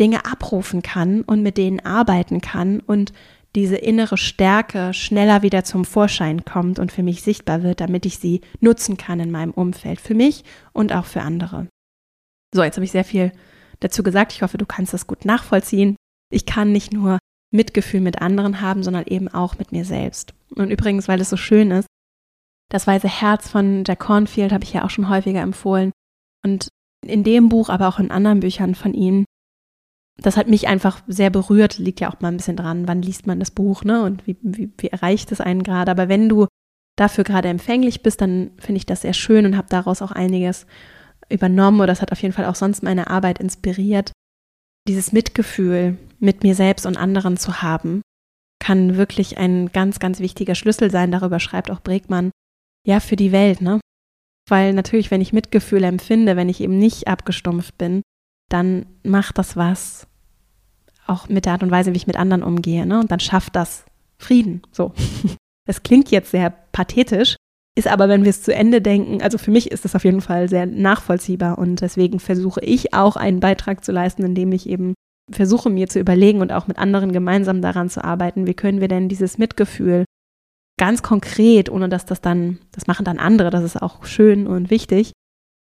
[0.00, 3.12] Dinge abrufen kann und mit denen arbeiten kann und
[3.54, 8.18] diese innere Stärke schneller wieder zum Vorschein kommt und für mich sichtbar wird, damit ich
[8.18, 11.66] sie nutzen kann in meinem Umfeld, für mich und auch für andere.
[12.54, 13.32] So, jetzt habe ich sehr viel
[13.80, 14.32] dazu gesagt.
[14.32, 15.96] Ich hoffe, du kannst das gut nachvollziehen.
[16.30, 17.18] Ich kann nicht nur
[17.52, 20.34] Mitgefühl mit anderen haben, sondern eben auch mit mir selbst.
[20.54, 21.86] Und übrigens, weil es so schön ist,
[22.70, 25.92] das weiße Herz von Jack Cornfield habe ich ja auch schon häufiger empfohlen.
[26.44, 26.68] Und
[27.04, 29.24] in dem Buch, aber auch in anderen Büchern von ihm,
[30.18, 33.26] das hat mich einfach sehr berührt, liegt ja auch mal ein bisschen dran, wann liest
[33.26, 34.02] man das Buch, ne?
[34.02, 35.90] Und wie, wie, wie erreicht es einen gerade.
[35.90, 36.46] Aber wenn du
[36.96, 40.66] dafür gerade empfänglich bist, dann finde ich das sehr schön und habe daraus auch einiges
[41.28, 44.12] übernommen oder das hat auf jeden Fall auch sonst meine Arbeit inspiriert.
[44.88, 48.02] Dieses Mitgefühl mit mir selbst und anderen zu haben,
[48.58, 51.12] kann wirklich ein ganz, ganz wichtiger Schlüssel sein.
[51.12, 52.30] Darüber schreibt auch Bregmann,
[52.86, 53.80] ja, für die Welt, ne?
[54.48, 58.02] Weil natürlich, wenn ich Mitgefühl empfinde, wenn ich eben nicht abgestumpft bin,
[58.48, 60.06] dann macht das was
[61.06, 63.00] auch mit der Art und Weise, wie ich mit anderen umgehe, ne?
[63.00, 63.84] Und dann schafft das
[64.18, 64.62] Frieden.
[64.72, 64.92] So.
[65.68, 67.34] Das klingt jetzt sehr pathetisch,
[67.76, 70.20] ist aber, wenn wir es zu Ende denken, also für mich ist das auf jeden
[70.20, 74.94] Fall sehr nachvollziehbar und deswegen versuche ich auch einen Beitrag zu leisten, indem ich eben
[75.30, 78.88] versuche mir zu überlegen und auch mit anderen gemeinsam daran zu arbeiten, wie können wir
[78.88, 80.04] denn dieses Mitgefühl
[80.78, 84.70] ganz konkret, ohne dass das dann, das machen dann andere, das ist auch schön und
[84.70, 85.12] wichtig,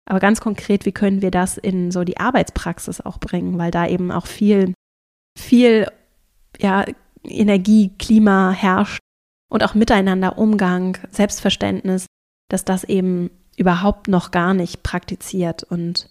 [0.06, 3.88] aber ganz konkret, wie können wir das in so die Arbeitspraxis auch bringen, weil da
[3.88, 4.74] eben auch viel,
[5.38, 5.88] viel,
[6.60, 6.86] ja,
[7.24, 9.00] Energie, Klima herrscht
[9.50, 12.06] und auch Miteinander, Umgang, Selbstverständnis,
[12.50, 16.10] dass das eben überhaupt noch gar nicht praktiziert und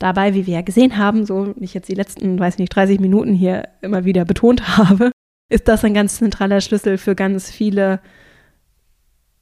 [0.00, 3.34] Dabei, wie wir ja gesehen haben, so ich jetzt die letzten, weiß nicht, 30 Minuten
[3.34, 5.12] hier immer wieder betont habe,
[5.48, 8.00] ist das ein ganz zentraler Schlüssel für ganz viele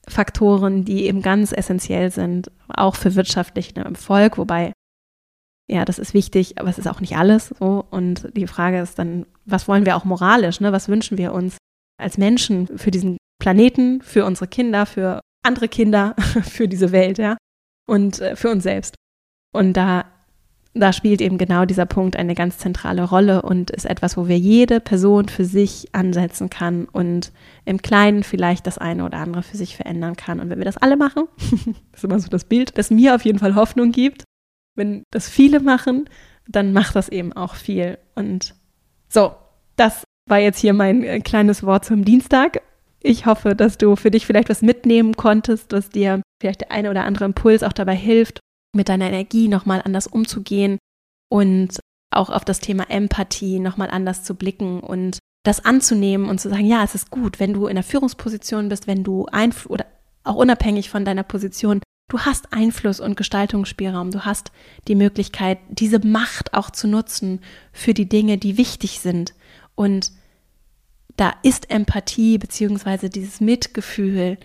[0.07, 4.73] Faktoren, die eben ganz essentiell sind, auch für wirtschaftlichen Erfolg, wobei
[5.71, 7.85] ja, das ist wichtig, aber es ist auch nicht alles so.
[7.91, 10.73] Und die Frage ist dann, was wollen wir auch moralisch, ne?
[10.73, 11.59] Was wünschen wir uns
[12.01, 17.37] als Menschen für diesen Planeten, für unsere Kinder, für andere Kinder, für diese Welt, ja?
[17.87, 18.95] Und äh, für uns selbst.
[19.53, 20.07] Und da
[20.79, 24.39] da spielt eben genau dieser Punkt eine ganz zentrale Rolle und ist etwas, wo wir
[24.39, 27.33] jede Person für sich ansetzen kann und
[27.65, 30.41] im Kleinen vielleicht das eine oder andere für sich verändern kann.
[30.41, 31.25] Und wenn wir das alle machen,
[31.93, 34.25] das ist immer so das Bild, das mir auf jeden Fall Hoffnung gibt,
[34.75, 36.09] wenn das viele machen,
[36.47, 37.99] dann macht das eben auch viel.
[38.15, 38.55] Und
[39.09, 39.33] so,
[39.77, 42.63] das war jetzt hier mein äh, kleines Wort zum Dienstag.
[43.03, 46.91] Ich hoffe, dass du für dich vielleicht was mitnehmen konntest, was dir vielleicht der eine
[46.91, 48.41] oder andere Impuls auch dabei hilft,
[48.79, 50.79] mit deiner Energie nochmal anders umzugehen
[51.29, 51.79] und
[52.11, 56.65] auch auf das Thema Empathie nochmal anders zu blicken und das anzunehmen und zu sagen,
[56.65, 59.87] ja, es ist gut, wenn du in der Führungsposition bist, wenn du Einfluss oder
[60.25, 64.53] auch unabhängig von deiner Position, du hast Einfluss und Gestaltungsspielraum, du hast
[64.89, 67.41] die Möglichkeit, diese Macht auch zu nutzen
[67.73, 69.35] für die Dinge, die wichtig sind.
[69.75, 70.13] Und
[71.17, 74.39] da ist Empathie beziehungsweise dieses Mitgefühl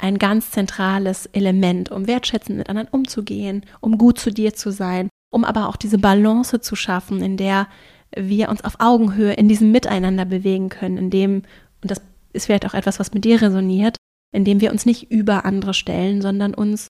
[0.00, 5.08] ein ganz zentrales Element, um wertschätzend mit anderen umzugehen, um gut zu dir zu sein,
[5.32, 7.68] um aber auch diese Balance zu schaffen, in der
[8.16, 11.42] wir uns auf Augenhöhe in diesem Miteinander bewegen können, in dem,
[11.82, 12.00] und das
[12.32, 13.96] ist vielleicht auch etwas, was mit dir resoniert,
[14.32, 16.88] in dem wir uns nicht über andere stellen, sondern uns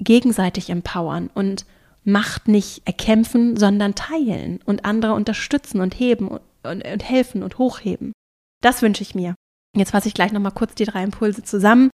[0.00, 1.64] gegenseitig empowern und
[2.04, 7.58] Macht nicht erkämpfen, sondern teilen und andere unterstützen und heben und, und, und helfen und
[7.58, 8.12] hochheben.
[8.60, 9.36] Das wünsche ich mir.
[9.76, 11.90] Jetzt fasse ich gleich nochmal kurz die drei Impulse zusammen.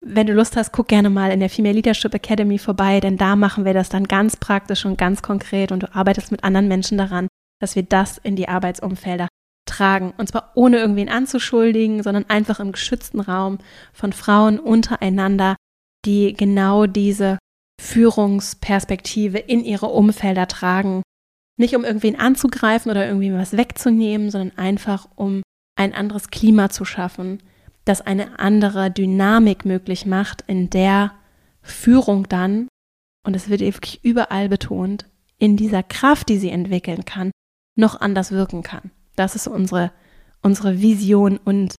[0.00, 3.36] Wenn du Lust hast, guck gerne mal in der Female Leadership Academy vorbei, denn da
[3.36, 6.98] machen wir das dann ganz praktisch und ganz konkret und du arbeitest mit anderen Menschen
[6.98, 7.28] daran,
[7.60, 9.28] dass wir das in die Arbeitsumfelder
[9.66, 10.14] tragen.
[10.16, 13.58] Und zwar ohne irgendwen anzuschuldigen, sondern einfach im geschützten Raum
[13.92, 15.56] von Frauen untereinander,
[16.04, 17.38] die genau diese
[17.80, 21.02] Führungsperspektive in ihre Umfelder tragen.
[21.58, 25.42] Nicht um irgendwen anzugreifen oder irgendwie was wegzunehmen, sondern einfach um
[25.76, 27.42] ein anderes Klima zu schaffen,
[27.88, 31.12] das eine andere Dynamik möglich macht, in der
[31.62, 32.68] Führung dann,
[33.26, 35.06] und es wird wirklich überall betont,
[35.38, 37.30] in dieser Kraft, die sie entwickeln kann,
[37.76, 38.90] noch anders wirken kann.
[39.16, 39.92] Das ist unsere,
[40.42, 41.74] unsere Vision und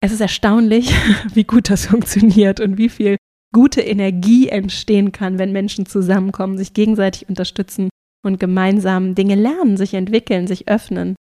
[0.00, 0.94] es ist erstaunlich,
[1.34, 3.16] wie gut das funktioniert und wie viel
[3.54, 7.88] gute Energie entstehen kann, wenn Menschen zusammenkommen, sich gegenseitig unterstützen
[8.24, 11.14] und gemeinsam Dinge lernen, sich entwickeln, sich öffnen,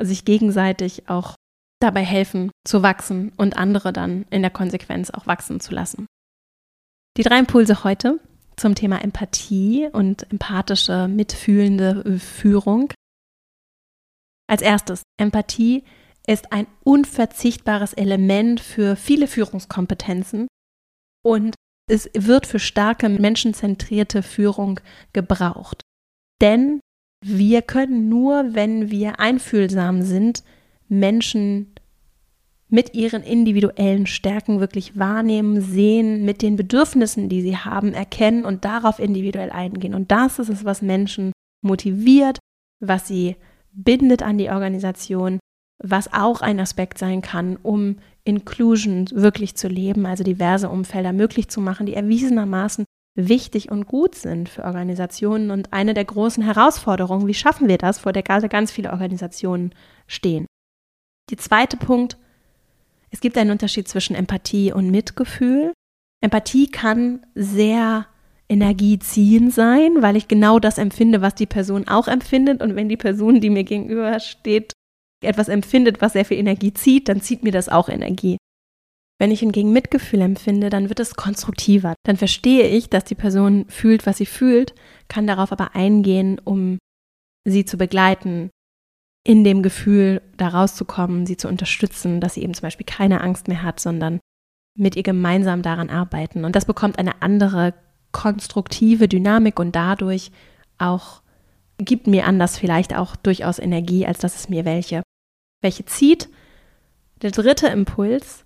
[0.00, 1.34] sich gegenseitig auch
[1.80, 6.06] dabei helfen zu wachsen und andere dann in der Konsequenz auch wachsen zu lassen.
[7.16, 8.20] Die drei Impulse heute
[8.56, 12.92] zum Thema Empathie und empathische, mitfühlende Führung.
[14.48, 15.84] Als erstes, Empathie
[16.26, 20.48] ist ein unverzichtbares Element für viele Führungskompetenzen
[21.24, 21.54] und
[21.90, 24.80] es wird für starke menschenzentrierte Führung
[25.12, 25.80] gebraucht.
[26.40, 26.80] Denn
[27.24, 30.44] wir können nur, wenn wir einfühlsam sind,
[30.88, 31.74] Menschen
[32.68, 38.64] mit ihren individuellen Stärken wirklich wahrnehmen, sehen, mit den Bedürfnissen, die sie haben, erkennen und
[38.64, 39.94] darauf individuell eingehen.
[39.94, 42.38] Und das ist es, was Menschen motiviert,
[42.80, 43.36] was sie
[43.72, 45.38] bindet an die Organisation,
[45.82, 51.48] was auch ein Aspekt sein kann, um Inclusion wirklich zu leben, also diverse Umfelder möglich
[51.48, 55.50] zu machen, die erwiesenermaßen wichtig und gut sind für Organisationen.
[55.50, 59.72] Und eine der großen Herausforderungen, wie schaffen wir das, vor der gerade ganz viele Organisationen
[60.06, 60.46] stehen.
[61.30, 62.16] Die zweite Punkt,
[63.10, 65.72] es gibt einen Unterschied zwischen Empathie und Mitgefühl.
[66.20, 68.06] Empathie kann sehr
[68.48, 72.62] energieziehend sein, weil ich genau das empfinde, was die Person auch empfindet.
[72.62, 74.72] Und wenn die Person, die mir gegenüber steht,
[75.22, 78.36] etwas empfindet, was sehr viel Energie zieht, dann zieht mir das auch Energie.
[79.20, 81.94] Wenn ich hingegen Mitgefühl empfinde, dann wird es konstruktiver.
[82.06, 84.74] Dann verstehe ich, dass die Person fühlt, was sie fühlt,
[85.08, 86.78] kann darauf aber eingehen, um
[87.44, 88.50] sie zu begleiten,
[89.24, 93.48] in dem Gefühl da rauszukommen, sie zu unterstützen, dass sie eben zum Beispiel keine Angst
[93.48, 94.20] mehr hat, sondern
[94.76, 96.44] mit ihr gemeinsam daran arbeiten.
[96.44, 97.74] Und das bekommt eine andere
[98.12, 100.30] konstruktive Dynamik und dadurch
[100.78, 101.22] auch
[101.78, 105.02] gibt mir anders vielleicht auch durchaus Energie, als dass es mir welche,
[105.62, 106.28] welche zieht.
[107.22, 108.44] Der dritte Impuls,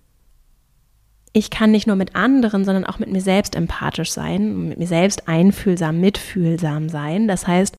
[1.33, 4.87] ich kann nicht nur mit anderen, sondern auch mit mir selbst empathisch sein, mit mir
[4.87, 7.27] selbst einfühlsam, mitfühlsam sein.
[7.27, 7.75] Das heißt,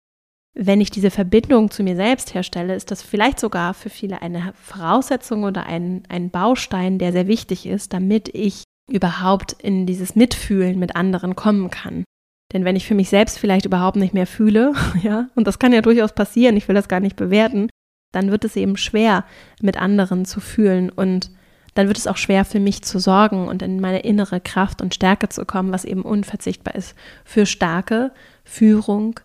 [0.54, 4.52] wenn ich diese Verbindung zu mir selbst herstelle, ist das vielleicht sogar für viele eine
[4.54, 10.78] Voraussetzung oder ein, ein Baustein, der sehr wichtig ist, damit ich überhaupt in dieses Mitfühlen
[10.78, 12.04] mit anderen kommen kann.
[12.52, 15.72] Denn wenn ich für mich selbst vielleicht überhaupt nicht mehr fühle, ja, und das kann
[15.72, 17.68] ja durchaus passieren, ich will das gar nicht bewerten,
[18.12, 19.24] dann wird es eben schwer,
[19.60, 21.32] mit anderen zu fühlen und
[21.74, 24.94] dann wird es auch schwer für mich zu sorgen und in meine innere Kraft und
[24.94, 26.94] Stärke zu kommen, was eben unverzichtbar ist
[27.24, 28.12] für starke
[28.44, 29.18] Führung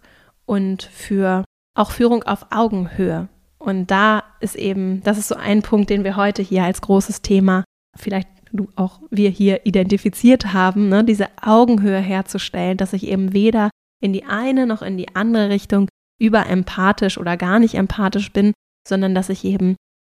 [0.49, 1.45] und für
[1.77, 3.29] auch Führung auf Augenhöhe.
[3.59, 7.21] Und da ist eben, das ist so ein Punkt, den wir heute hier als großes
[7.21, 7.63] Thema,
[7.95, 13.69] vielleicht du auch wir hier identifiziert haben, ne, diese Augenhöhe herzustellen, dass ich eben weder
[14.01, 15.87] in die eine noch in die andere Richtung
[16.19, 18.53] überempathisch oder gar nicht empathisch bin,
[18.87, 19.75] sondern dass ich eben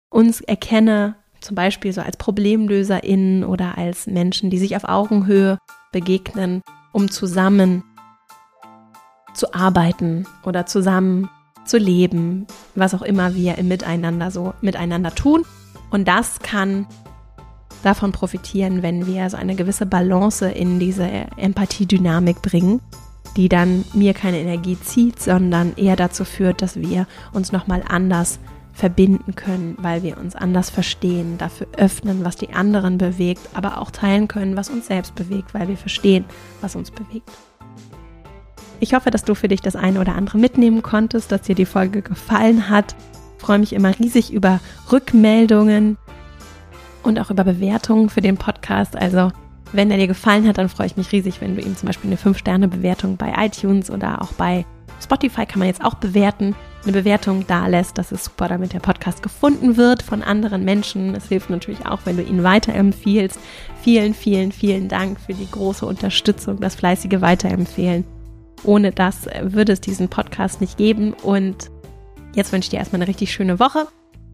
[0.10, 5.58] uns erkenne, zum Beispiel so als ProblemlöserInnen oder als Menschen, die sich auf Augenhöhe
[5.92, 6.62] begegnen,
[6.94, 7.84] um zusammen
[9.34, 11.30] zu arbeiten oder zusammen
[11.66, 15.46] zu leben, was auch immer wir im Miteinander so miteinander tun.
[15.90, 16.88] Und das kann
[17.84, 21.08] davon profitieren, wenn wir so eine gewisse Balance in diese
[21.38, 22.82] Empathiedynamik bringen.
[23.38, 28.40] die dann mir keine Energie zieht, sondern eher dazu führt, dass wir uns nochmal anders
[28.74, 33.92] verbinden können, weil wir uns anders verstehen, dafür öffnen, was die anderen bewegt, aber auch
[33.92, 36.26] teilen können, was uns selbst bewegt, weil wir verstehen,
[36.62, 37.30] was uns bewegt.
[38.82, 41.68] Ich hoffe, dass du für dich das eine oder andere mitnehmen konntest, dass dir die
[41.68, 42.96] Folge gefallen hat.
[43.38, 44.60] Ich freue mich immer riesig über
[44.92, 46.00] Rückmeldungen
[47.04, 48.96] und auch über Bewertungen für den Podcast.
[48.96, 49.32] Also
[49.72, 52.10] wenn er dir gefallen hat, dann freue ich mich riesig, wenn du ihm zum Beispiel
[52.10, 54.66] eine 5-Sterne-Bewertung bei iTunes oder auch bei
[55.00, 58.00] Spotify kann man jetzt auch bewerten, eine Bewertung da lässt.
[58.00, 61.14] Das ist super, damit der Podcast gefunden wird von anderen Menschen.
[61.14, 63.40] Es hilft natürlich auch, wenn du ihn weiterempfiehlst.
[63.84, 68.06] Vielen, vielen, vielen Dank für die große Unterstützung, das fleißige Weiterempfehlen.
[68.64, 71.14] Ohne das würde es diesen Podcast nicht geben.
[71.14, 71.72] Und
[72.36, 73.88] jetzt wünsche ich dir erstmal eine richtig schöne Woche.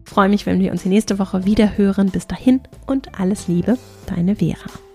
[0.04, 2.10] Freue mich, wenn wir uns die nächste Woche wieder hören.
[2.10, 4.87] Bis dahin und alles Liebe, deine Vera.